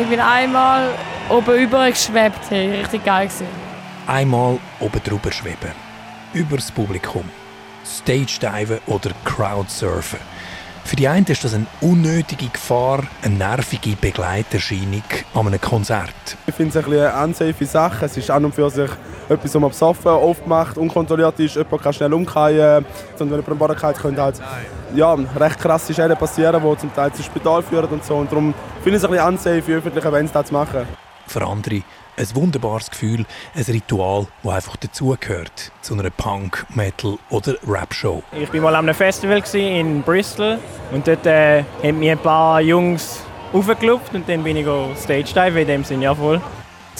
[0.00, 0.90] Ich bin einmal
[1.28, 3.48] oben über geschwebt, hey, richtig geil gewesen.
[4.06, 5.72] Einmal oben drüber schweben.
[6.32, 7.24] Übers Publikum.
[7.84, 10.20] Stage diven oder Crowdsurfen.
[10.84, 15.02] Für die einen ist das eine unnötige Gefahr, eine nervige Begleiterscheinung
[15.34, 16.36] an einem Konzert.
[16.46, 18.06] Ich finde es ein eine unsafe Sache.
[18.06, 18.90] Es ist an und für sich
[19.28, 22.84] etwas, was man besoffen oft macht, unkontrolliert ist, jemand kann schnell umkehren.
[23.18, 24.40] Und wenn jemand am Boden können halt
[24.94, 28.16] ja, recht krasse Schäden passieren, die zum Teil zum Spital führen und so.
[28.16, 30.86] Und darum finde ich es ein bisschen unsafe, für öffentliche Events das zu machen.
[31.26, 31.82] Für andere
[32.18, 38.22] ein wunderbares Gefühl, ein Ritual, das einfach dazugehört zu einer Punk-, Metal- oder Rap-Show.
[38.32, 40.58] Ich war mal an einem Festival in Bristol
[40.90, 43.20] und dort äh, haben mir ein paar Jungs
[43.52, 44.66] aufgeklopft und dann bin ich
[45.00, 46.40] Stage Dive in dem Sinne ja voll.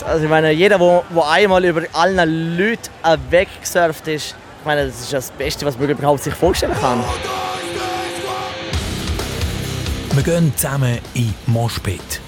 [0.02, 2.90] Also ich meine, jeder, der einmal über allen Leuten
[3.30, 7.02] weggesurft ist, ich meine, das ist das Beste, was man überhaupt sich vorstellen kann.
[10.12, 12.20] Wir gehen zusammen in Moshpit.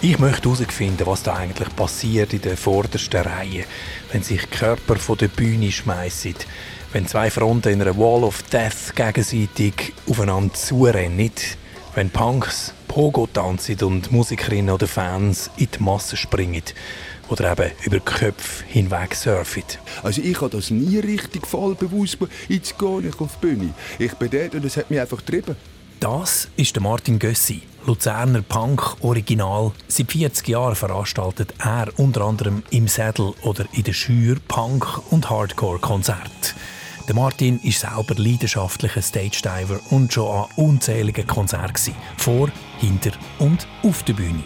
[0.00, 3.64] Ich möchte herausfinden, was da eigentlich passiert in der vordersten Reihe,
[4.10, 6.34] wenn sich Körper von der Bühne schmeißen,
[6.94, 11.30] wenn zwei Fronten in einer Wall of Death gegenseitig aufeinander zurennen,
[11.94, 16.64] wenn Punks Pogo tanzen und Musikerinnen oder Fans in die Masse springen
[17.28, 19.62] oder eben über die Köpfe hinweg surfen.
[20.02, 23.74] Also ich habe das nie richtig voll bewusst, jetzt gehe ich auf die Bühne.
[24.00, 25.54] Ich bin dort und es hat mich einfach getrieben.
[26.00, 29.70] Das ist der Martin Gössi, Luzerner Punk Original.
[29.86, 35.30] Seit 40 Jahren veranstaltet er unter anderem im Sädel oder in der Schür Punk- und
[35.30, 36.56] Hardcore-Konzerte.
[37.06, 42.50] Der Martin ist selber leidenschaftlicher Stage-Diver und schon an unzähligen Konzerten vor,
[42.80, 44.42] hinter und auf der Bühne.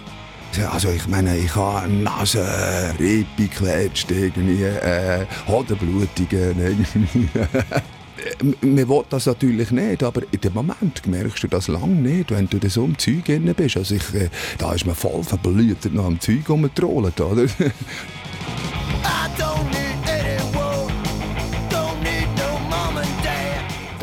[0.70, 7.28] Also ich meine, ich habe Nase, Rippe geklatscht, irgendwie, äh, Hodenblutungen, irgendwie.
[8.60, 12.48] man will das natürlich nicht, aber in dem Moment merkst du das lange nicht, wenn
[12.48, 13.76] du so im Zeug drin bist.
[13.76, 17.46] Also ich, äh, da ist man voll verblüht noch am Zeug rumgetrollt, oder?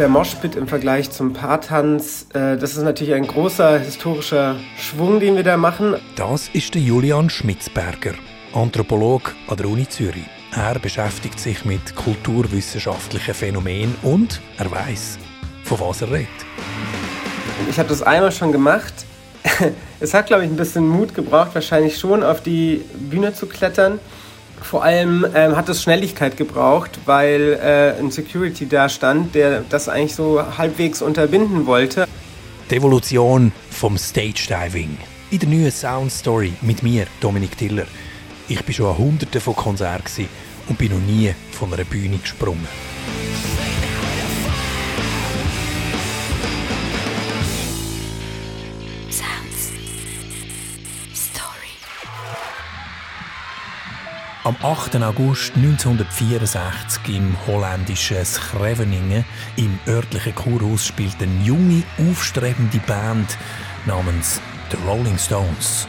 [0.02, 5.36] Der Moshpit im Vergleich zum Paartanz, äh, das ist natürlich ein großer historischer Schwung, den
[5.36, 5.96] wir da machen.
[6.16, 8.16] Das ist der Julian Schmitzberger,
[8.52, 10.26] Anthropolog an der Uni Zürich.
[10.56, 15.20] Er beschäftigt sich mit kulturwissenschaftlichen Phänomenen und er weiß,
[15.66, 16.30] von was er redet.
[17.70, 19.06] Ich habe das einmal schon gemacht.
[20.00, 24.00] Es hat, glaube ich, ein bisschen Mut gebraucht, wahrscheinlich schon auf die Bühne zu klettern.
[24.62, 29.90] Vor allem ähm, hat es Schnelligkeit gebraucht, weil äh, ein Security da stand, der das
[29.90, 32.08] eigentlich so halbwegs unterbinden wollte.
[32.70, 34.98] Die Evolution vom Stage Diving.
[35.32, 37.86] In der neuen Sound Story mit mir, Dominik Tiller.
[38.48, 40.28] Ich war schon an hunderten von Konzerten
[40.68, 42.68] und bin noch nie von einer Bühne gesprungen.
[54.44, 54.96] Am 8.
[55.04, 59.24] August 1964 im holländischen Scheveningen
[59.56, 63.38] im örtlichen Kurhaus spielt eine junge, aufstrebende Band
[63.86, 64.42] namens
[64.72, 65.88] The Rolling Stones.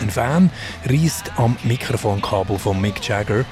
[0.00, 0.50] Ein Fan
[0.86, 3.44] reißt am Mikrofonkabel von Mick Jagger.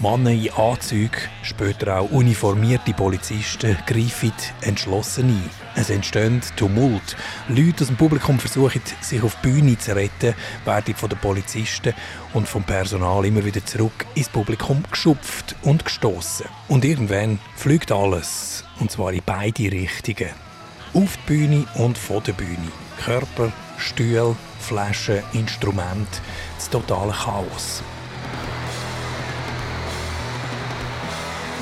[0.00, 1.10] Männer in Anzügen,
[1.42, 5.50] später auch uniformierte Polizisten, greifen entschlossen ein.
[5.74, 7.16] Es entsteht Tumult.
[7.48, 11.94] Leute aus dem Publikum versuchen, sich auf die Bühne zu retten, werden von den Polizisten
[12.32, 16.46] und vom Personal immer wieder zurück ins Publikum geschupft und gestoßen.
[16.68, 20.30] Und irgendwann fliegt alles, und zwar in beide Richtungen.
[20.94, 22.70] Auf die Bühne und von der Bühne.
[23.04, 26.20] Körper, Stühle, Flaschen, Instrumente,
[26.56, 27.82] das totale Chaos.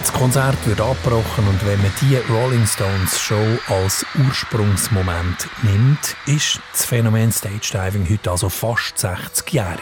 [0.06, 6.60] Das Konzert wird abgebrochen und wenn man die Rolling Stones Show als Ursprungsmoment nimmt, ist
[6.70, 9.80] das Phänomen Stage Diving heute also fast 60-jährig.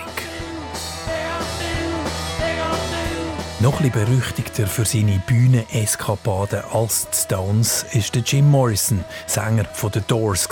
[3.61, 10.01] Noch ein berüchtigter für seine Bühneneskapaden als die Stones ist der Jim Morrison, Sänger The
[10.09, 10.49] Doors.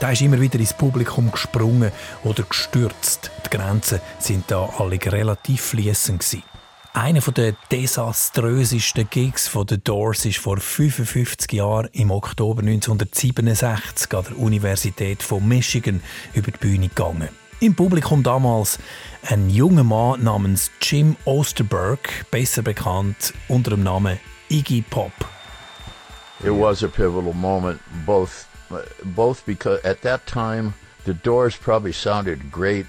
[0.00, 1.92] Der ist immer wieder ins Publikum gesprungen
[2.24, 3.30] oder gestürzt.
[3.46, 6.42] Die Grenzen sind da alle relativ fließend.
[6.94, 14.24] Einer der desaströsesten Gigs von The Doors ist vor 55 Jahren im Oktober 1967 an
[14.24, 16.02] der Universität von Michigan
[16.34, 17.30] über die Bühne gegangen.
[17.60, 18.78] Im Publikum damals
[19.26, 25.12] ein junger Mann namens Jim Osterberg, besser bekannt unter dem Namen Iggy Pop.
[26.44, 28.46] It was a pivotal moment, both
[29.16, 30.74] both because at that time
[31.06, 32.86] the Doors probably sounded great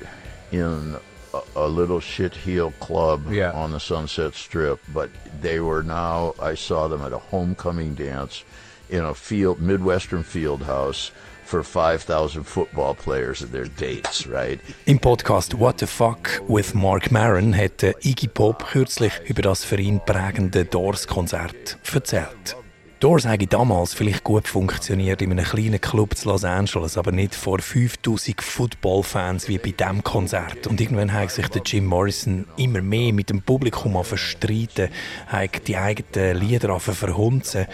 [0.52, 0.98] in
[1.34, 3.52] a, a little shit heel club Yeah.
[3.54, 5.10] on the Sunset Strip, but
[5.42, 6.34] they were now.
[6.42, 8.44] I saw them at a homecoming dance
[8.90, 11.12] in a field, Midwestern field house
[11.46, 14.60] for 5,000 football players and their dates, right?
[14.86, 19.64] Im Podcast What the Fuck with Mark Maron hat eh, Iggy Pop kürzlich über das
[19.66, 22.56] für ihn prägende Doors-Konzert erzählt.
[23.04, 27.36] Doors habe damals vielleicht gut funktioniert in einem kleinen Club zu Los Angeles, aber nicht
[27.36, 30.68] vor 5000 Footballfans wie bei diesem Konzert.
[30.68, 34.88] Und irgendwann hat sich der Jim Morrison immer mehr mit dem Publikum verstreiten,
[35.28, 37.66] hat die eigenen Lieder verhunzen,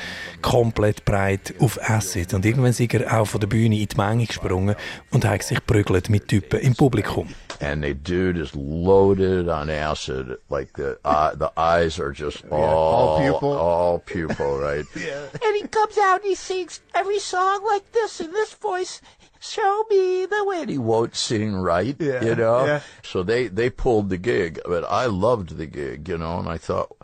[0.41, 2.33] komplett breit auf Acid.
[2.33, 4.75] Und irgendwann ist er auch von der Bühne in die Menge gesprungen
[5.11, 7.27] und hat sich prügelt mit Typen im Publikum.
[7.59, 10.37] And the dude is loaded on acid.
[10.49, 14.85] Like the uh, the eyes are just all, all pupil, all pupil, right?
[14.95, 15.27] yeah.
[15.43, 19.01] And he comes out and he sings every song like this in this voice.
[19.41, 20.61] Show me the way.
[20.61, 22.65] And he won't sing right, yeah, you know.
[22.65, 22.81] Yeah.
[23.03, 26.39] So they they pulled the gig, but I loved the gig, you know.
[26.39, 26.95] And I thought,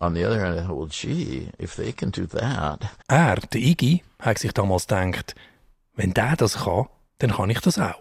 [0.00, 2.90] on the other hand, I thought, well, gee, if they can do that.
[3.08, 5.34] Er, der Iggy, hat sich damals gedacht,
[5.96, 8.00] wenn der das kann, dann kann ich das auch.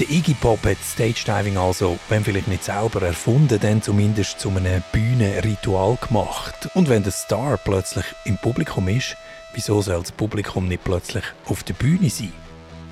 [0.00, 4.48] Der Iggy Pop hat Stage Diving also, wenn vielleicht nicht selber erfunden, dann zumindest zu
[4.48, 6.70] einem Bühnenritual gemacht.
[6.74, 9.16] Und wenn der Star plötzlich im Publikum ist,
[9.52, 12.32] wieso soll das Publikum nicht plötzlich auf der Bühne sein?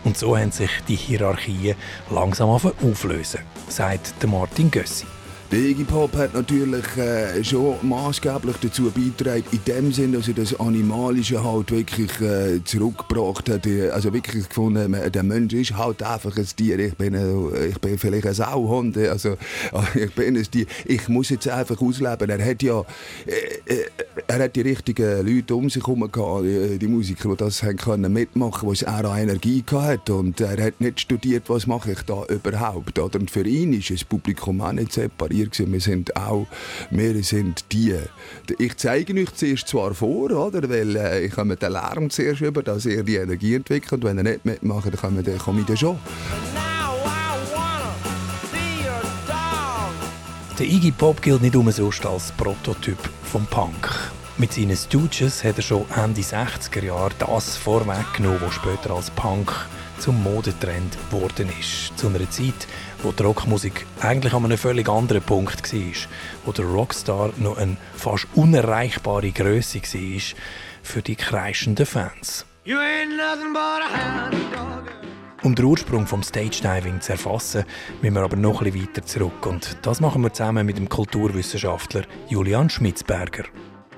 [0.04, 1.76] Und so haben sich die Hierarchien
[2.10, 5.06] langsam auflösen, sagt Martin Gössi.
[5.52, 10.34] Der Iggy Pop hat natürlich äh, schon maßgeblich dazu beigetragen, in dem Sinne, dass er
[10.34, 13.66] das Animalische halt wirklich äh, zurückgebracht hat.
[13.92, 16.78] Also wirklich gefunden, der Mensch ist halt einfach ein Tier.
[16.78, 19.36] Ich bin, äh, ich bin vielleicht ein Sauhund, also
[19.96, 20.66] ich bin ein Tier.
[20.84, 22.30] Ich muss jetzt einfach ausleben.
[22.30, 22.84] Er hat ja,
[23.26, 23.86] äh, äh
[24.28, 28.12] er hat die richtigen Leute um sich herum gehabt, die, die Musiker, die das können
[28.12, 32.24] mitmachen, wo es auch Energie gehabt und er hat nicht studiert, was mache ich da
[32.26, 33.00] überhaupt.
[33.00, 33.18] Oder?
[33.18, 35.72] Und für ihn ist das Publikum auch nicht separiert wir.
[35.72, 36.46] Wir sind auch,
[36.90, 37.96] wir sind die.
[38.58, 40.68] Ich zeige euch zuerst zwar vor, oder?
[40.68, 44.04] weil äh, ich habe den Lärm zuerst über, dass ihr die Energie entwickelt.
[44.04, 45.98] Und wenn ihr nicht mitmacht, dann komme ich dann schon.
[50.58, 53.88] Der Iggy Pop gilt nicht umsonst als Prototyp vom Punk.
[54.36, 59.52] Mit seinen Stooges hat er schon Ende 60er Jahre das vorweggenommen, was später als Punk
[59.98, 61.92] zum Modetrend geworden ist.
[61.96, 62.66] Zu einer Zeit,
[63.02, 65.80] wo die Rockmusik eigentlich an einem völlig anderen Punkt war,
[66.44, 70.20] wo der Rockstar noch eine fast unerreichbare Größe war
[70.82, 72.44] für die kreischenden Fans.
[75.42, 77.64] Um den Ursprung vom Stage-Diving zu erfassen,
[78.02, 79.46] müssen wir aber noch ein bisschen weiter zurück.
[79.46, 83.44] Und das machen wir zusammen mit dem Kulturwissenschaftler Julian Schmitzberger.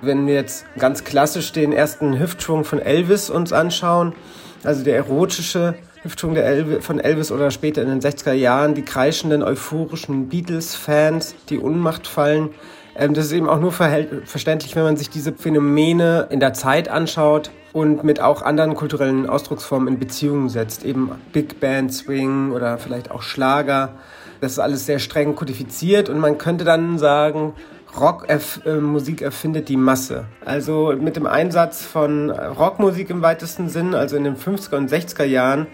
[0.01, 4.15] Wenn wir jetzt ganz klassisch den ersten Hüftschwung von Elvis uns anschauen,
[4.63, 9.43] also der erotische Hüftschwung Elvis, von Elvis oder später in den 60er Jahren, die kreischenden,
[9.43, 12.51] euphorischen Beatles-Fans, die Unmacht fallen.
[12.97, 16.89] Ähm, das ist eben auch nur verständlich, wenn man sich diese Phänomene in der Zeit
[16.89, 20.85] anschaut und mit auch anderen kulturellen Ausdrucksformen in Beziehung setzt.
[20.85, 23.95] Eben Big Band Swing oder vielleicht auch Schlager.
[24.41, 27.55] Das ist alles sehr streng kodifiziert und man könnte dann sagen,
[27.99, 30.25] Rockmusik äh, erfindet die Masse.
[30.45, 35.25] Also mit dem Einsatz von Rockmusik im weitesten Sinn, also in den 50er und 60er
[35.25, 35.67] Jahren,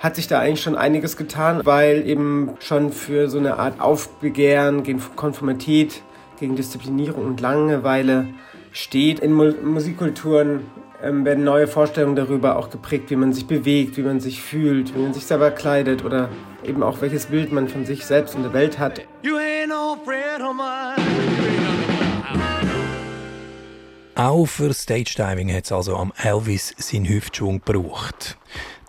[0.00, 4.82] hat sich da eigentlich schon einiges getan, weil eben schon für so eine Art Aufbegehren
[4.82, 6.02] gegen Konformität,
[6.38, 8.28] gegen Disziplinierung und Langeweile
[8.72, 9.20] steht.
[9.20, 10.60] In Musikkulturen
[11.02, 14.94] ähm, werden neue Vorstellungen darüber auch geprägt, wie man sich bewegt, wie man sich fühlt,
[14.94, 16.28] wie man sich selber kleidet oder
[16.64, 19.02] eben auch welches Bild man von sich selbst und der Welt hat.
[24.18, 28.38] Auch für Stage Diving hat es also am Elvis seinen Hüftschwung gebraucht.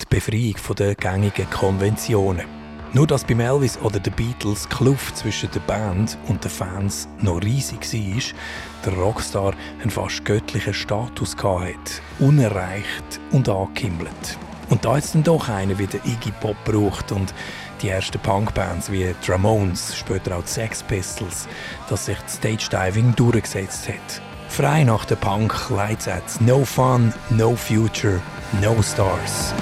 [0.02, 2.46] Die Befreiung von den gängigen Konventionen.
[2.94, 7.10] Nur dass beim Elvis oder den Beatles die Kluft zwischen der Band und den Fans
[7.20, 8.22] noch riesig war,
[8.86, 11.76] der Rockstar einen fast göttlichen Status hatte,
[12.20, 14.38] unerreicht und angekimmelt.
[14.70, 17.34] Und da jetzt dann doch einer wie der Iggy Pop braucht und
[17.82, 21.50] die ersten Punkbands wie Ramones, später auch die Sex Pistols,
[21.90, 24.22] dass sich Stage Diving durchgesetzt hat.
[24.50, 28.22] Frei nach der Punk-Leitsatz No Fun, No Future,
[28.62, 29.54] No Stars.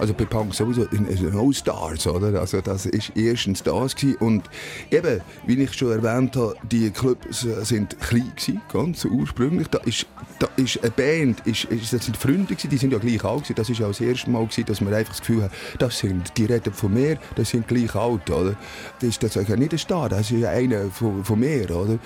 [0.00, 0.86] Also bei Punk sowieso
[1.30, 2.40] No Stars, oder?
[2.40, 4.16] Also das ist erstens das gewesen.
[4.16, 4.44] und
[4.90, 9.68] eben, wie ich schon erwähnt habe, die Clubs sind klein gewesen, ganz ursprünglich.
[9.68, 10.06] Da ist,
[10.38, 13.42] da ist eine Band, ist, ist, das sind Freunde gewesen, die sind ja gleich alt
[13.42, 13.56] gewesen.
[13.56, 16.32] Das ist ja das erste Mal gewesen, dass man einfach das Gefühl hat, das sind,
[16.38, 18.56] die reden von mir, das sind gleich alt, oder?
[19.00, 21.98] Das ist das nicht ein Star, das ist ja einer von, von mir, oder?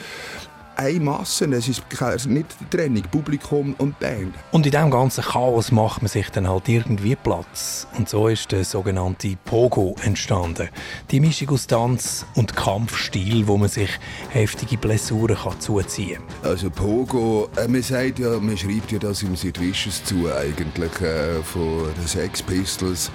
[0.76, 1.82] Eine Masse, es ist
[2.26, 4.34] nicht die Trennung, Publikum und Band.
[4.52, 7.86] Und in diesem ganzen Chaos macht man sich dann halt irgendwie Platz.
[7.96, 10.68] Und so ist der sogenannte Pogo entstanden.
[11.10, 13.90] Die Mischung aus Tanz und Kampfstil, wo man sich
[14.30, 16.50] heftige Blessuren kann zuziehen kann.
[16.50, 19.58] Also Pogo, äh, man sagt ja, man schreibt ja das im Sid
[20.04, 23.10] zu eigentlich, äh, von den Sex Pistols.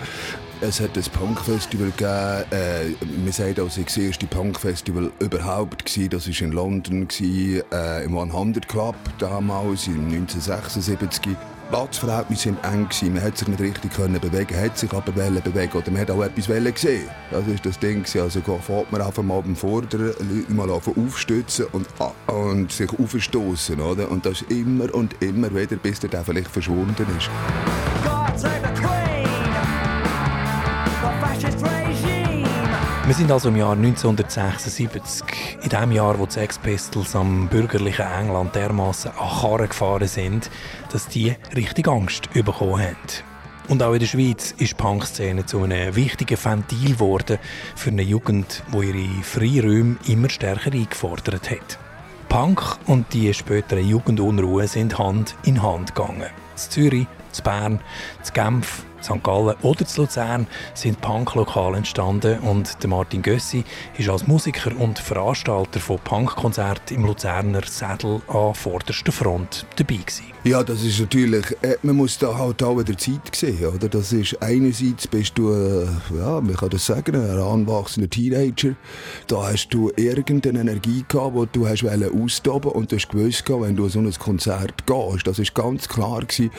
[0.61, 2.43] Es hat ein Punkfestival gegeben.
[2.51, 2.89] Äh,
[3.23, 5.85] man sagt auch, das erste Punkfestival überhaupt.
[5.85, 6.09] Gewesen.
[6.09, 11.37] Das war in London, gewesen, äh, im 100 Club damals, in 1976.
[11.69, 12.89] Platzverhältnisse waren eng.
[12.89, 13.13] Gewesen.
[13.13, 16.23] Man konnte sich nicht richtig können bewegen, hat sich aber bewegen oder man hat auch
[16.23, 17.07] etwas gesehen.
[17.31, 18.05] Das war das Ding.
[18.21, 21.87] Also fährt man einfach mal beim Vorderen, Leute mal aufstützen und,
[22.27, 23.79] und sich aufstoßen.
[23.79, 27.29] Und das immer und immer wieder, bis der vielleicht verschwunden ist.
[33.09, 38.05] Wir sind also im Jahr 1976, in dem Jahr, wo die Sex Pistols am bürgerlichen
[38.05, 40.51] England dermaßen an Karren gefahren sind,
[40.91, 42.95] dass die richtig Angst bekommen haben.
[43.67, 47.39] Und auch in der Schweiz ist die Punkszene zu einem wichtigen Ventil geworden
[47.75, 51.79] für eine Jugend, die ihre Freiräume immer stärker eingefordert hat.
[52.27, 56.29] Punk und die späteren Jugendunruhe sind Hand in Hand gegangen.
[56.29, 57.79] In Zürich, in Bern,
[58.23, 59.23] in Genf, St.
[59.23, 63.63] Gallen oder zu Luzern sind Punklokale entstanden und Martin Gössi
[63.97, 70.38] ist als Musiker und Veranstalter von Punkkonzerten im Luzerner Sädel an vorderster Front dabei gewesen.
[70.45, 73.89] Ja, das ist natürlich, äh, man muss da halt auch der Zeit sehen, oder?
[73.89, 75.85] Das ist, einerseits bist du, äh,
[76.17, 78.73] ja, man kann das sagen, ein heranwachsender Teenager.
[79.27, 83.75] Da hast du irgendeine Energie gehabt, die du hast austoben und du hast gewusst, wenn
[83.75, 86.51] du an so ein Konzert gehst, das ist ganz klar gewesen,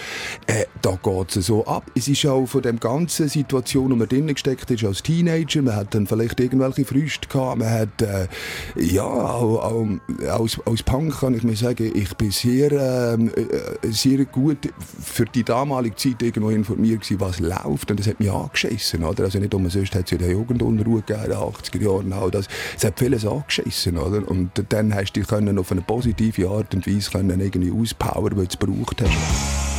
[0.47, 1.91] äh, da geht es so ab.
[1.95, 5.77] Es ist auch von der ganzen Situation, wo man drinnen gesteckt ist als Teenager, man
[5.77, 8.29] hat dann vielleicht irgendwelche Früchte gehabt, man hat, äh,
[8.77, 9.87] ja, auch, auch,
[10.29, 14.73] als, als Punk kann ich mir sagen, ich bin sehr, ähm, äh, sehr gut
[15.03, 17.91] für die damalige Zeit irgendwo informiert gewesen, was läuft.
[17.91, 19.05] Und das hat mich angeschissen.
[19.05, 19.25] Oder?
[19.25, 22.13] Also nicht umsonst hat es ja die Jugendunruhe gegeben in den 80er Jahren.
[22.13, 22.47] Auch das,
[22.77, 23.99] es hat vieles angeschissen.
[23.99, 24.27] Oder?
[24.29, 28.47] Und dann hast du dich auf eine positive Art und Weise können irgendwie auspowern, weil
[28.47, 29.71] du es gebraucht hast.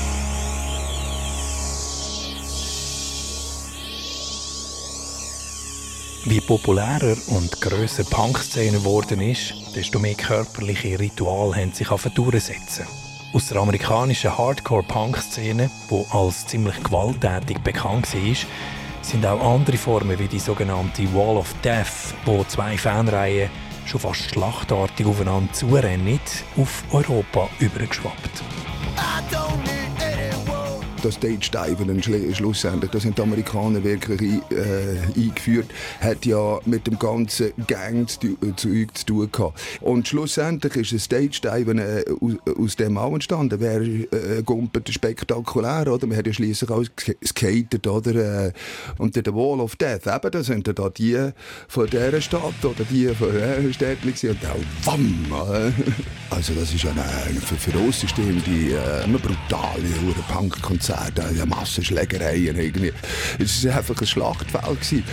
[6.24, 12.86] Wie populärer und grösser Punkszene geworden ist, desto mehr körperliche Rituale haben sich durchsetzen.
[13.34, 18.36] Aus der amerikanischen Hardcore-Punk-Szene, die als ziemlich gewalttätig bekannt war,
[19.02, 23.50] sind auch andere Formen wie die sogenannte Wall of Death, wo zwei Fanreihen
[23.86, 26.20] schon fast schlachtartig aufeinander zurennen,
[26.58, 28.44] auf Europa übergeschwappt
[31.02, 35.68] das Stage Dive dann schlussendlich, das haben die Amerikaner wirklich äh, eingeführt,
[36.00, 39.60] hat ja mit dem ganzen Gang-Zeug äh, zu tun gehabt.
[39.82, 43.60] Und schlussendlich ist ein Stage Dive äh, aus, aus, dem auch entstanden.
[43.60, 46.08] Wäre äh, gumpert spektakulär, oder?
[46.10, 46.84] Wir haben ja schliesslich auch
[47.26, 48.48] skated, oder?
[48.48, 48.54] Äh,
[48.98, 51.32] und der Wall of Death, eben, das sind da die
[51.68, 55.26] von dieser Stadt oder die von dieser Stadt und auch WAM!
[56.30, 57.04] Also das ist ja eine,
[57.42, 59.84] für, für uns ist die, äh, eine brutale
[60.30, 62.92] Punk-Konzert Konzerte, ja, Massenschlägereien irgendwie.
[63.40, 65.04] Es war einfach ein Schlachtfeld.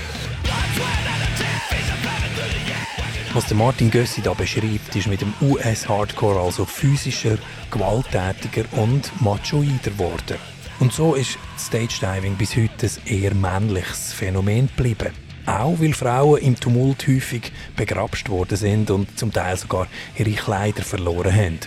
[3.34, 7.38] Was der Martin Gössi da beschreibt, ist mit dem US-Hardcore also physischer,
[7.70, 10.38] gewalttätiger und machoider geworden.
[10.80, 15.12] Und so ist Stage Diving bis heute ein eher männliches Phänomen geblieben.
[15.46, 20.82] Auch weil Frauen im Tumult häufig begrapscht worden sind und zum Teil sogar ihre Kleider
[20.82, 21.58] verloren haben.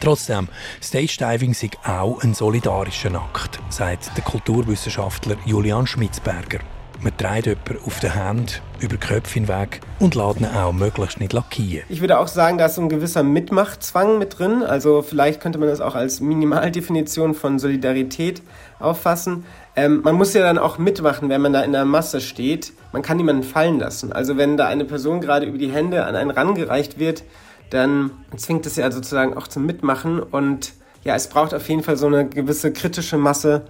[0.00, 0.48] Trotzdem,
[0.82, 6.60] Stage Diving ist auch ein solidarischer Akt, sagt der Kulturwissenschaftler Julian Schmitzberger.
[7.00, 11.32] Man dreht jemanden auf der Hand über den Köpfe hinweg und ihn auch möglichst nicht
[11.32, 11.84] lackieren.
[11.88, 14.64] Ich würde auch sagen, da ist so ein gewisser Mitmachtzwang mit drin.
[14.64, 18.42] Also vielleicht könnte man das auch als Minimaldefinition von Solidarität
[18.80, 19.44] auffassen.
[19.76, 22.72] Ähm, man muss ja dann auch mitmachen, wenn man da in der Masse steht.
[22.92, 24.12] Man kann niemanden fallen lassen.
[24.12, 27.22] Also wenn da eine Person gerade über die Hände an einen rangereicht wird,
[27.70, 30.72] dann zwingt es ja sozusagen auch zum Mitmachen und
[31.04, 33.62] ja, es braucht auf jeden Fall so eine gewisse kritische Masse,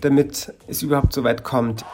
[0.00, 1.84] damit es überhaupt so weit kommt.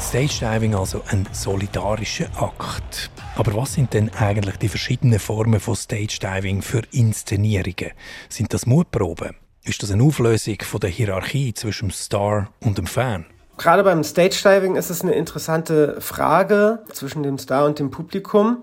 [0.00, 3.10] Stage Diving also ein solidarischer Akt.
[3.36, 7.92] Aber was sind denn eigentlich die verschiedenen Formen von Stage Diving für Inszenierungen?
[8.28, 9.34] Sind das Mutproben?
[9.64, 13.24] Ist das eine Auflösung von der Hierarchie zwischen dem Star und dem Fan?
[13.56, 18.62] Gerade beim Stage Diving ist es eine interessante Frage zwischen dem Star und dem Publikum.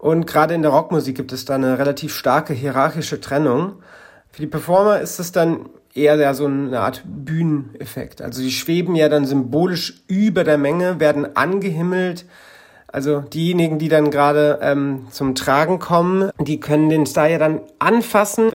[0.00, 3.82] Und gerade in der Rockmusik gibt es da eine relativ starke hierarchische Trennung.
[4.30, 8.22] Für die Performer ist es dann eher so eine Art Bühneneffekt.
[8.22, 12.24] Also sie schweben ja dann symbolisch über der Menge, werden angehimmelt,
[12.92, 17.60] Also diejenigen, die dann gerade ähm, zum Tragen kommen, die können den Star ja dann
[17.78, 18.50] anfassen.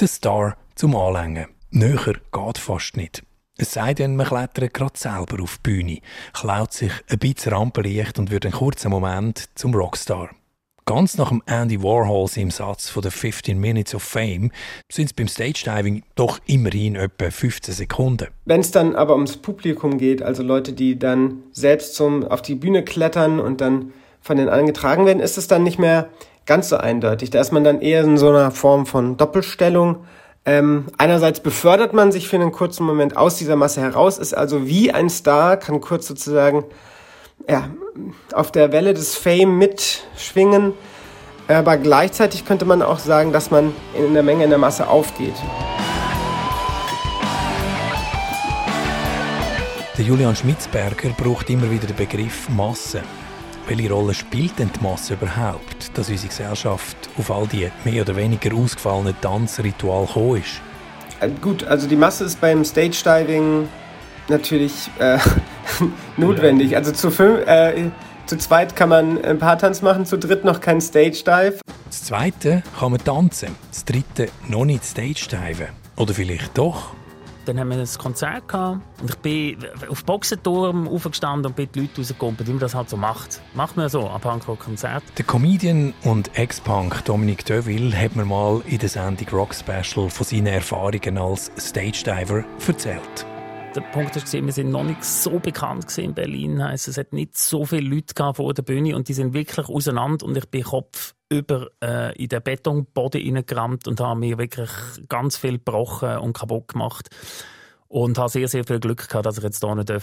[0.00, 1.46] Der Star zum Anlängen.
[1.70, 3.22] Näher geht fast nicht.
[3.58, 5.98] Es sei denn, man klettert gerade selber auf die Bühne,
[6.32, 10.30] klaut sich ein bisschen Rampenlicht und wird einen kurzen Moment zum Rockstar.
[10.86, 14.50] Ganz nach dem Andy Warhols im Satz von der 15 Minutes of Fame
[14.90, 18.28] sind es beim Stage Diving doch immerhin etwa 15 Sekunden.
[18.46, 22.56] Wenn es dann aber ums Publikum geht, also Leute, die dann selbst zum, auf die
[22.56, 23.92] Bühne klettern und dann
[24.22, 26.08] von den anderen getragen werden, ist es dann nicht mehr
[26.46, 27.30] ganz so eindeutig.
[27.30, 30.04] Da ist man dann eher in so einer Form von Doppelstellung.
[30.44, 34.66] Ähm, einerseits befördert man sich für einen kurzen Moment aus dieser Masse heraus, ist also
[34.66, 36.64] wie ein Star, kann kurz sozusagen
[37.48, 37.68] ja,
[38.32, 40.72] auf der Welle des Fame mitschwingen.
[41.48, 45.34] Aber gleichzeitig könnte man auch sagen, dass man in der Menge, in der Masse aufgeht.
[49.98, 53.02] Der Julian Schmitzberger braucht immer wieder den Begriff Masse.
[53.68, 58.16] Welche Rolle spielt denn die Masse überhaupt, dass unsere Gesellschaft auf all die mehr oder
[58.16, 60.60] weniger ausgefallenen Tanzrituale gekommen ist?
[61.20, 63.68] Äh, gut, also die Masse ist beim Stage Diving
[64.28, 65.18] natürlich äh,
[66.16, 66.76] notwendig.
[66.76, 67.90] Also zu, fünf, äh,
[68.26, 71.60] zu zweit kann man ein paar Tanz machen, zu dritt noch kein Stage Dive.
[71.86, 75.68] Das zweite kann man tanzen, das dritte noch nicht Stage Diven.
[75.96, 76.94] Oder vielleicht doch?
[77.44, 79.58] Dann haben wir ein Konzert gehabt und ich bin
[79.88, 83.40] auf Boxenturm aufgestanden und bin die Leute rausgekommen, wie man das halt so macht.
[83.54, 85.02] Macht man so am Punkrock-Konzert.
[85.18, 90.26] Der Comedian und Ex-Punk Dominique Deville hat mir mal in der Sendung Rock Special von
[90.26, 93.26] seinen Erfahrungen als Stage Diver erzählt.
[93.74, 96.62] Der Punkt war, wir sind noch nicht so bekannt in Berlin.
[96.62, 100.26] Heisst, es hat nicht so viele Leute vor der Bühne und die sind wirklich auseinander
[100.26, 104.68] und ich bin Kopf über äh, in den Betonboden hineingerammt und habe mir wirklich
[105.08, 107.08] ganz viel gebrochen und kaputt gemacht.
[107.92, 110.00] Und habe sehr, sehr viel Glück gehabt, dass ich jetzt hier nicht äh,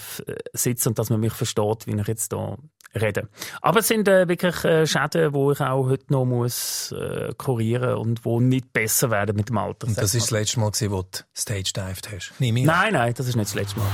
[0.54, 2.58] sitzen und dass man mich versteht, wie ich jetzt hier
[2.94, 3.30] rede.
[3.64, 7.96] Aber es sind äh, wirklich äh, Schäden, die ich auch heute noch muss äh, kurieren
[7.96, 9.88] und die nicht besser werden mit dem Alter.
[9.88, 12.34] Und das war das letzte Mal, gewesen, wo du Stage dived hast?
[12.40, 13.88] Nein, nein, das ist nicht das letzte Mal.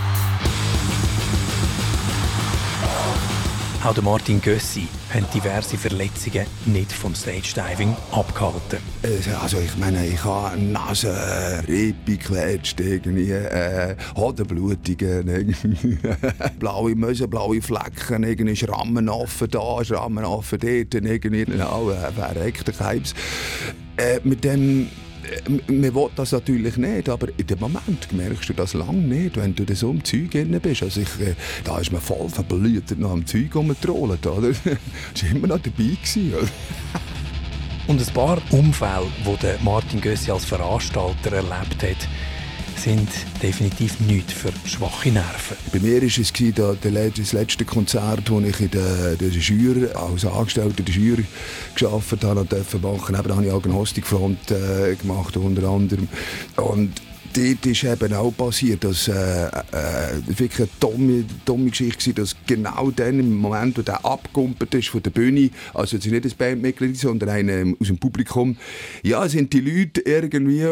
[3.86, 8.80] Auch Martin Gössi hat diverse Verletzungen nicht vom Stage Diving abgehalten.
[9.40, 15.56] Also ich meine, ich habe Nase, Rippe geklatscht, irgendwie, äh, Hodenblutungen,
[16.60, 22.54] blaue Möse, blaue Flecken, irgendwie Schrammen offen da, Schrammen offen dort, irgendwie, genau, äh, ein
[22.54, 23.14] Krebs.
[23.98, 24.90] Äh, mit dem
[25.68, 29.56] man will das natürlich nicht, aber in dem Moment merkst du das lange nicht, wenn
[29.56, 30.84] du so im Zeug drin bist.
[30.84, 34.50] Also ich, äh, da ist man voll verblüht noch am Zeug rumgetrollt, oder?
[34.64, 35.96] war immer noch dabei.
[36.02, 36.34] Gewesen?
[37.88, 42.08] Und ein paar Unfälle, die Martin Gössi als Veranstalter erlebt hat,
[42.78, 43.10] sind
[43.42, 45.58] definitiv nicht für schwache Nerven.
[45.72, 50.84] Bei mir war es das letzte Konzert, das ich in der, der Jury, als Angestellter
[50.84, 51.26] der Jury
[51.76, 53.14] gearbeitet habe und machen durfte.
[53.14, 56.08] Eben habe ich Agnostikfront äh, gemacht, unter anderem.
[56.58, 56.92] Und
[57.36, 59.50] dort ist eben auch passiert, dass äh, äh,
[60.26, 64.90] wirklich eine dumme, dumme Geschichte war, dass genau dann, im Moment, wo der abgekumpelt ist
[64.90, 68.58] von der Bühne, also jetzt nicht ein Bandmitglied, sondern einer aus dem Publikum,
[69.04, 70.66] ja, sind die Leute irgendwie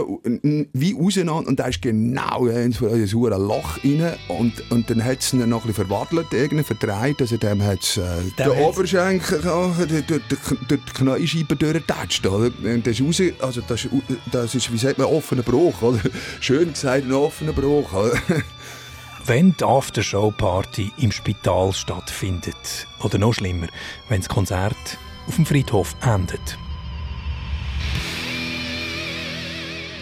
[0.73, 5.19] wie auseinander und da ist genau in so ein Loch rein und, und dann hat
[5.19, 8.01] es ihn noch ein bisschen verwadelt, irgendwie verdreht, also dem hat es äh,
[8.37, 10.21] den Oberschenkel, durch
[10.69, 12.51] die Knäuscheibe durchgetatscht, oder?
[12.63, 13.93] Und das ist raus, also das ist,
[14.31, 15.99] das ist, wie sagt man, offener Bruch, oder?
[16.53, 17.91] schön gesagt, ein offener Bruch.
[19.25, 23.67] wenn die Aftershow-Party im Spital stattfindet, oder noch schlimmer,
[24.07, 26.59] wenn das Konzert auf dem Friedhof endet.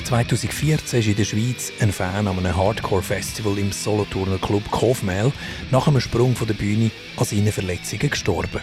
[0.03, 5.31] 2014 ist in der Schweiz ein Fan an einem Hardcore-Festival im Solothurner Club Kofmel
[5.71, 8.59] nach einem Sprung von der Bühne an seinen Verletzungen gestorben.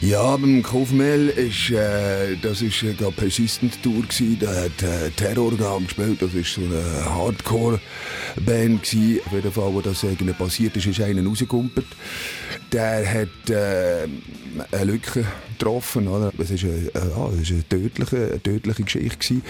[0.00, 4.38] Ja, beim Kaufmehl ist, äh, das ist äh, eine Persistent Tour gewesen.
[4.38, 6.22] Da hat äh, Terrorgang gespielt.
[6.22, 9.20] Das ist so eine Hardcore-Band gewesen.
[9.26, 11.86] Auf jeden Fall, wo das irgendwie passiert ist, ist einer rausgekumpelt.
[12.72, 14.06] Der hat äh,
[14.72, 15.24] eine Lücke
[15.58, 16.08] getroffen.
[16.08, 16.32] Oder?
[16.38, 19.18] Es war eine, äh, eine, eine, tödliche, eine tödliche Geschichte.
[19.18, 19.42] Gewesen.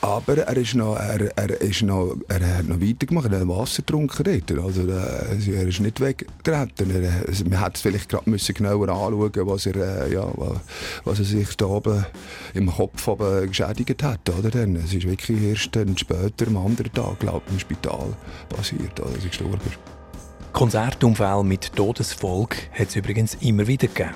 [0.00, 3.32] Aber er, ist noch, er, er, ist noch, er hat noch weitergemacht.
[3.32, 4.64] Er hat Wasser getrunken dort.
[4.64, 6.90] Also, äh, er ist nicht weggetreten.
[6.90, 10.26] Er, also, man hätte vielleicht gerade müssen genauer anschauen was er, äh, ja,
[11.04, 12.04] was er sich da oben
[12.54, 14.28] im Kopf oben geschädigt hat.
[14.30, 14.50] Oder?
[14.50, 15.64] Dann, es ist wirklich erst
[15.96, 18.14] später, am anderen Tag, glaube im Spital
[18.48, 19.97] passiert, als er gestorben ist.
[20.52, 24.14] Konzertunfälle mit Todesfolge hat es übrigens immer wieder gegeben.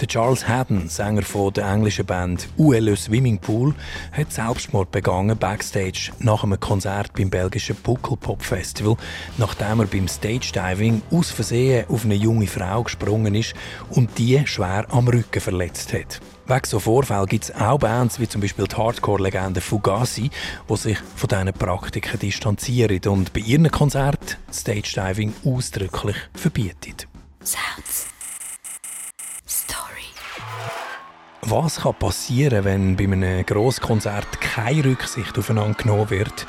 [0.00, 3.74] Der Charles Haddon, Sänger von der englischen Band ULE Swimming Pool,
[4.12, 8.96] hat Selbstmord begangen backstage nach einem Konzert beim belgischen Pukkelpop Festival,
[9.36, 13.54] nachdem er beim Stage Diving aus Versehen auf eine junge Frau gesprungen ist
[13.90, 16.20] und die schwer am Rücken verletzt hat.
[16.50, 20.30] Wegen so Vorfällen gibt es auch Bands wie zum Beispiel die Hardcore-Legende Fugazi,
[20.66, 26.96] die sich von diesen Praktiken distanzieren und bei ihren Konzerten Stage Diving ausdrücklich verbieten.
[27.44, 28.06] Sounds.
[29.46, 30.06] Story.
[31.42, 36.46] Was kann passieren, wenn bei einem Grosskonzert keine Rücksicht aufeinander genommen wird?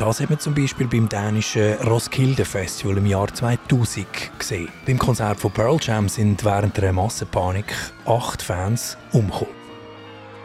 [0.00, 4.06] Das hat man zum Beispiel beim dänischen Roskilde Festival im Jahr 2000
[4.38, 4.70] gesehen.
[4.86, 7.66] Beim Konzert von Pearl Jam sind während der Massenpanik
[8.06, 9.52] acht Fans umgekommen.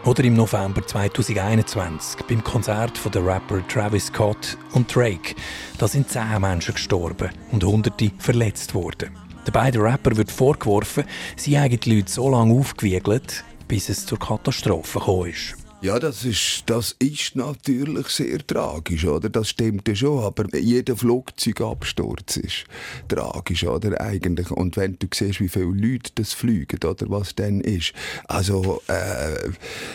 [0.03, 5.35] Oder im November 2021 beim Konzert von der Rapper Travis Scott und Drake.
[5.77, 9.11] Da sind zehn Menschen gestorben und hunderte verletzt worden.
[9.47, 11.05] Den beiden Rapper wird vorgeworfen,
[11.37, 15.64] sie haben die Leute so lange aufgewiegelt, bis es zur Katastrophe gekommen ist.
[15.85, 19.29] Ja, das ist, das ist natürlich sehr tragisch, oder?
[19.29, 22.63] Das stimmt ja schon, aber jeder Flugzeugabsturz ist
[23.07, 24.01] tragisch, oder?
[24.01, 24.49] Eigentlich.
[24.49, 27.05] Und wenn du siehst, wie viele Leute das fliegen, oder?
[27.09, 27.93] Was dann ist.
[28.27, 29.51] Also, äh,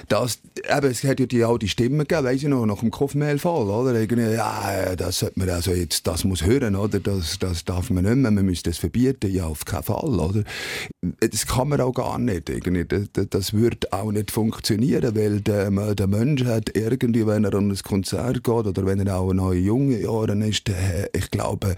[0.06, 3.68] das, eben, es hat ja die alte Stimme gegeben, weiss ich noch, nach dem Kopfmehlfall,
[3.68, 3.98] oder?
[3.98, 7.00] Irgendwie, ja, das sollte man also jetzt, das muss hören, oder?
[7.00, 9.32] Das, das darf man nicht mehr, man müsste das verbieten.
[9.32, 10.44] Ja, auf keinen Fall, oder?
[11.18, 12.84] Das kann man auch gar nicht, irgendwie.
[12.84, 17.70] Das, das würde auch nicht funktionieren, weil der der Mensch hat irgendwie, wenn er an
[17.70, 20.70] ein Konzert geht oder wenn er auch noch in jungen Jahren ist,
[21.12, 21.76] ich glaube,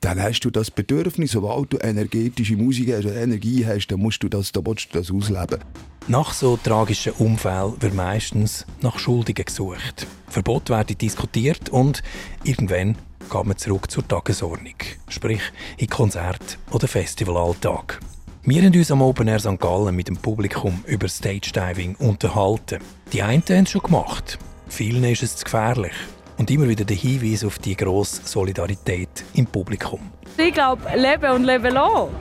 [0.00, 4.28] dann hast du das Bedürfnis, sobald du energetische Musik hast, Energie hast, dann musst du
[4.28, 5.58] das, dann du das ausleben.
[6.08, 10.06] Nach so tragischen Unfällen wird meistens nach Schuldigen gesucht.
[10.28, 12.02] Verbot werden diskutiert und
[12.44, 12.96] irgendwann
[13.30, 14.74] geht man zurück zur Tagesordnung,
[15.08, 15.42] sprich
[15.78, 18.00] in Konzert- oder Festivalalltag.
[18.48, 19.58] Wir haben uns am Open Air St.
[19.58, 22.78] Gallen mit dem Publikum über Stage Diving unterhalten.
[23.12, 25.94] Die einen haben es schon gemacht, vielen ist es zu gefährlich.
[26.38, 29.98] Und immer wieder der Hinweis auf die grosse Solidarität im Publikum.
[30.36, 32.12] Ich glaube, leben und leben lassen.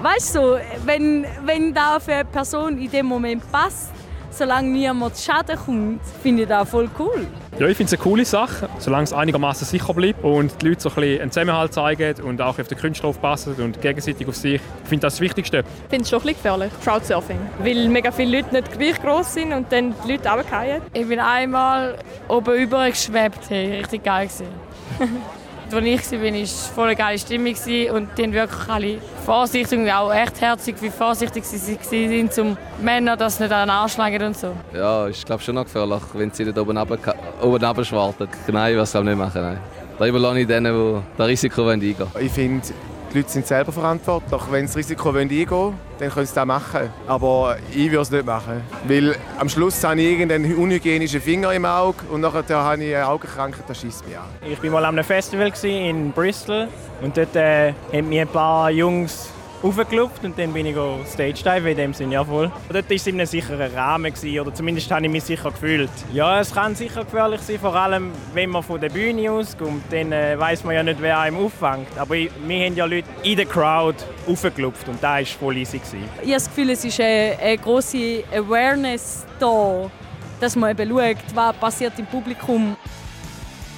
[0.00, 3.90] Weißt du, wenn, wenn da für eine Person in dem Moment passt,
[4.36, 7.26] solange niemand Schaden kommt, finde ich das voll cool.
[7.58, 10.80] Ja, ich finde es eine coole Sache, solange es einigermaßen sicher bleibt und die Leute
[10.80, 14.34] so ein bisschen einen Zusammenhalt zeigen und auch auf den Künstler aufpassen und gegenseitig auf
[14.34, 14.54] sich.
[14.54, 15.58] Ich finde das das Wichtigste.
[15.58, 19.34] Ich finde es schon ein bisschen gefährlich, Crowdsurfing, weil mega viele Leute nicht gleich groß
[19.34, 20.82] sind und dann die Leute runterfallen.
[20.92, 21.96] Ich bin einmal
[22.28, 24.28] oben über geschwebt, hey, richtig geil
[25.72, 27.54] Als ich war, war es voll eine geile Stimmung
[27.94, 32.56] und die haben wirklich alle vorsichtig und auch echt herzig, wie vorsichtig sie waren, um
[32.82, 34.52] Männer das nicht an den Arsch und so.
[34.72, 38.28] Ja, ist glaube schon noch gefährlich, wenn sie nicht oben runter, oben runter schwarten.
[38.48, 39.58] Nein, was soll nicht machen, nein.
[39.98, 42.26] Da überlasse ich denen, die das Risiko eingehen wollen.
[42.26, 42.66] Ich finde,
[43.14, 44.42] die Leute sind selber verantwortlich.
[44.50, 46.90] Wenn sie das Risiko eingehen wollen, dann können sie das machen.
[47.06, 48.60] Aber ich würde es nicht machen.
[48.88, 53.06] Weil am Schluss habe ich irgendeinen unhygienischen Finger im Auge und nachher habe ich eine
[53.06, 54.24] Augenkrankheit, das schießt mich an.
[54.50, 56.68] Ich war mal an einem Festival in Bristol
[57.02, 59.33] und dort äh, haben mir ein paar Jungs
[59.64, 62.52] aufgelupft und dann bin ich Stage Dive in dem Sinne, ja voll.
[62.68, 65.90] Dort war es in einem sicheren Rahmen gewesen, oder zumindest habe ich mich sicher gefühlt.
[66.12, 70.12] Ja, es kann sicher gefährlich sein, vor allem wenn man von der Bühne auskommt, dann
[70.12, 71.88] äh, weiß man ja nicht, wer einem auffängt.
[71.98, 73.96] Aber ich, wir haben ja Leute in der Crowd
[74.26, 75.78] aufgelupft und da war voll easy.
[75.78, 76.04] Gewesen.
[76.16, 79.90] Ich habe das Gefühl, es ist eine, eine grosse Awareness da,
[80.40, 83.03] dass man eben schaut, was passiert im Publikum passiert.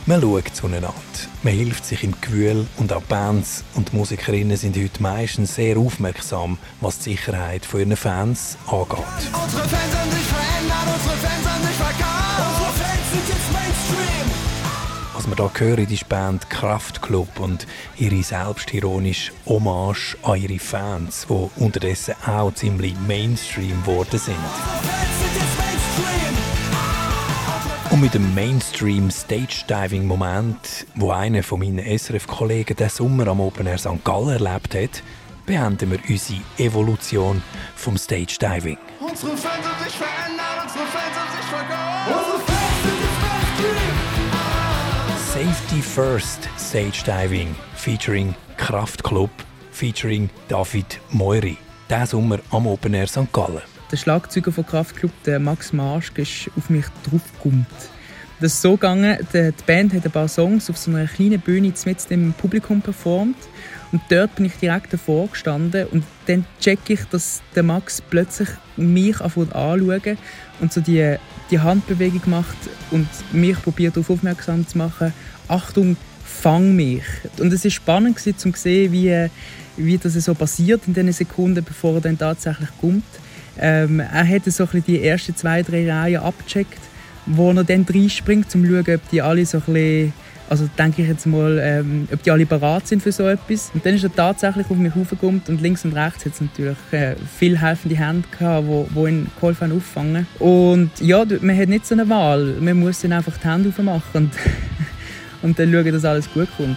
[0.09, 0.95] Man schaut zueinander.
[1.43, 6.59] Man hilft sich im Gewühl und auch Bands und Musikerinnen sind heute meistens sehr aufmerksam,
[6.81, 8.99] was die Sicherheit von ihren Fans angeht.
[9.33, 12.39] Unsere Fans haben sich verändert, unsere Fans haben sich verkauft.
[12.39, 14.31] Unsere Fans sind jetzt Mainstream.
[15.13, 17.67] Was wir hier hören, ist die Band Kraftklub und
[17.97, 24.37] ihre selbstironische Hommage an ihre Fans, die unterdessen auch ziemlich Mainstream geworden sind.
[27.97, 34.05] Und mit dem Mainstream-Stage-Diving-Moment, wo einer von meinen SRF-Kollegen den Sommer am Open Air St.
[34.05, 35.03] Gallen erlebt hat,
[35.47, 37.43] beenden wir unsere Evolution
[37.75, 38.77] vom Stage-Diving.
[39.01, 42.13] Unsere Fans haben sich verändert, unsere Fans haben sich vergangen.
[42.13, 42.83] Unsere Fans
[45.33, 49.31] sind Safety First Stage Diving featuring Kraftclub
[49.73, 51.57] featuring David Moiri.
[51.89, 53.33] Diesen Sommer am Open Air St.
[53.33, 53.63] Gallen.
[53.93, 57.67] Der Schlagzeuger von Kraftklub, der Max Marsch, ist auf mich draufgekommen.
[58.41, 61.73] Das ist so gegangen, die Band hat ein paar Songs auf so einer kleinen Bühne
[61.85, 63.37] mit dem Publikum performt.
[63.93, 68.49] Und dort bin ich direkt davor gestanden und dann check ich, dass der Max plötzlich
[68.77, 69.49] mich anschaut
[70.61, 71.17] und so die,
[71.51, 72.57] die Handbewegung macht
[72.91, 75.15] und mich probiert darauf aufmerksam zu machen.
[75.47, 77.05] Achtung, «Fang mich».
[77.39, 79.29] Und es war spannend gewesen, zu sehen, wie,
[79.77, 83.05] wie das so passiert in den Sekunden, bevor er dann tatsächlich kommt.
[83.61, 86.81] Ähm, er hat so ein die ersten zwei, drei Reihen abgecheckt,
[87.27, 90.13] wo er dann reinspringt, um zu schauen, ob die alle so ein
[90.49, 93.71] also denke ich jetzt mal, ähm, ob die alle bereit sind für so etwas.
[93.75, 96.77] Und dann ist er tatsächlich auf mich hochgekommen und links und rechts hat es natürlich
[96.93, 100.27] äh, viel helfende Hände gehabt, wo, wo ihn geholfen haben auffangen.
[100.39, 102.57] Und ja, man hat nicht so eine Wahl.
[102.61, 104.31] Man muss dann einfach die Hände aufmachen und,
[105.43, 106.77] und dann schauen, dass alles gut kommt.